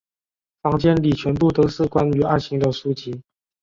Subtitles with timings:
[0.63, 3.21] 房间里全部都是关于爱情的书籍。